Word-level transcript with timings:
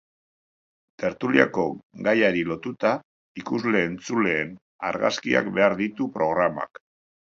Tertuliako 1.03 1.65
gaiari 2.07 2.41
lotuta, 2.51 2.93
ikusle-entzuleen 3.43 4.57
argazkiak 4.91 5.55
behar 5.59 5.81
ditu 5.83 6.09
programak. 6.17 6.83